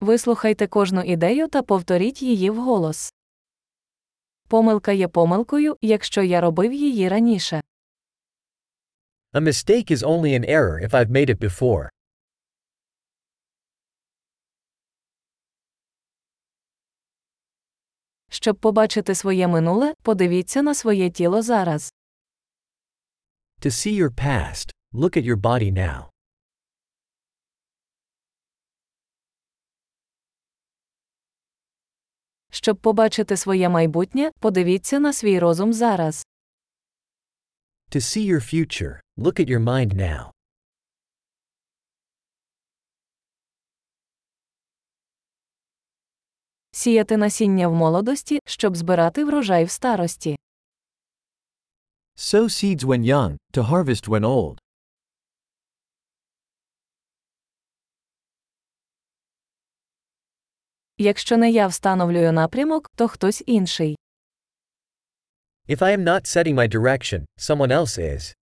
[0.00, 3.12] Вислухайте кожну ідею та повторіть її вголос.
[4.48, 7.60] Помилка є помилкою, якщо я робив її раніше.
[9.32, 11.88] A mistake is only an error if I've made it before.
[18.28, 21.92] Щоб побачити своє минуле, подивіться на своє тіло зараз.
[23.60, 26.09] To see your past, look at your body now.
[32.50, 36.26] Щоб побачити своє майбутнє, подивіться на свій розум зараз.
[37.90, 40.30] To see your future, look at your mind now.
[46.72, 50.36] Сіяти насіння в молодості, щоб збирати врожай в старості.
[52.16, 54.58] Sow seeds when young, to harvest when old.
[61.02, 63.96] Якщо не я встановлюю напрямок, то хтось інший.
[65.68, 68.34] If I am not setting my direction, someone else is.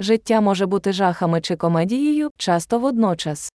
[0.00, 3.52] Життя може бути жахами чи комедією, часто водночас.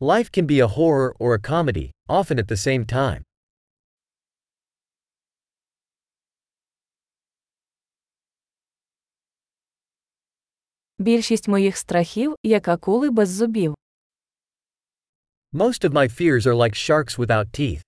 [0.00, 3.22] Life can be a horror or a comedy, often at the same time.
[10.98, 13.74] Більшість моїх страхів як акули без зубів.
[15.52, 17.82] Most of my fears are like sharks without teeth.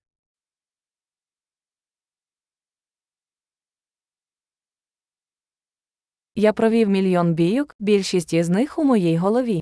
[6.35, 9.61] Я провів мільйон бійок, більшість із них у моїй голові.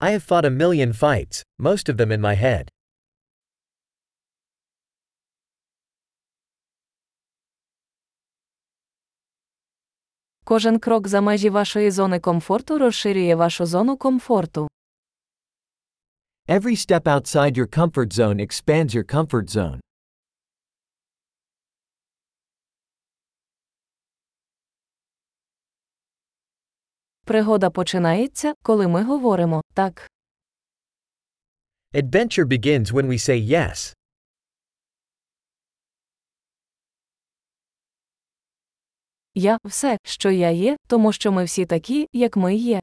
[0.00, 2.68] I have fought a million fights, most of them in my head.
[10.44, 14.68] Кожен крок за межі вашої зони комфорту розширює вашу зону комфорту.
[16.48, 19.80] Every step outside your comfort zone expands your comfort zone.
[27.24, 30.10] Пригода починається, коли ми говоримо так.
[31.94, 33.94] Adventure begins when we say yes.
[39.34, 42.82] Я все, що я є, тому що ми всі такі, як ми є.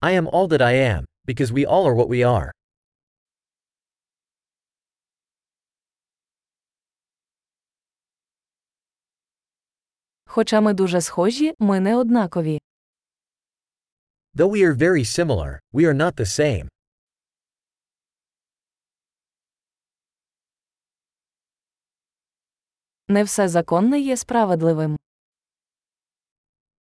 [0.00, 2.50] I am all that I am, because we all are what we are.
[10.24, 12.60] Хоча ми дуже схожі, ми не однакові.
[14.34, 16.68] Though we are very similar, we are not the same.
[23.10, 24.98] Не все законне є справедливим.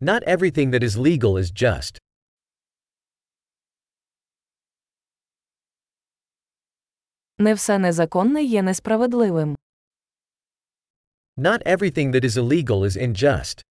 [0.02, 1.98] Not everything that is legal is just.
[7.38, 9.58] Не все незаконне є несправедливим.
[11.38, 13.66] Not everything that is illegal is unjust.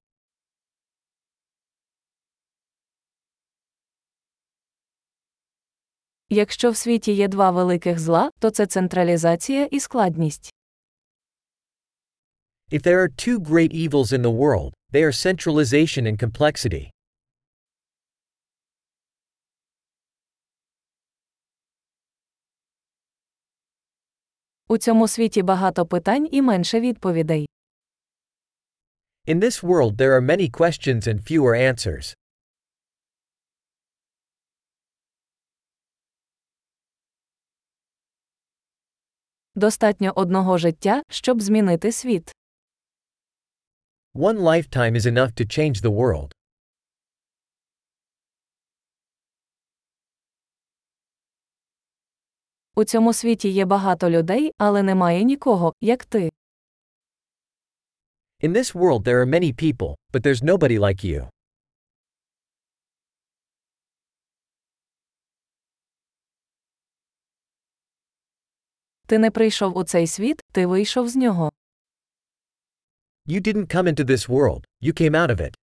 [6.30, 10.57] Якщо в світі є два великих зла, то це централізація і складність.
[12.70, 16.92] If there are two great evils in the world, they are centralization and complexity.
[24.68, 27.50] У цьому світі багато питань і менше відповідей.
[29.28, 32.16] In this world, there are many questions and fewer answers.
[39.56, 42.37] Достатньо одного життя, щоб змінити світ.
[44.14, 46.32] One lifetime is enough to change the world.
[52.76, 56.30] У цьому світі є багато людей, але немає нікого, як ти.
[58.44, 61.30] In this world, there are many people, but there's nobody like you.
[69.08, 71.52] Ти не прийшов у цей світ, ти вийшов з нього.
[73.30, 75.54] You didn't come into this world, you came out of it.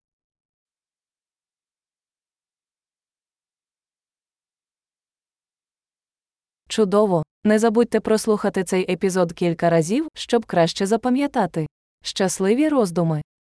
[6.68, 7.22] Чудово!
[7.44, 11.66] Не забудьте прослухати цей епізод кілька разів, щоб краще запам'ятати.
[12.02, 13.22] Щасливі роздуми!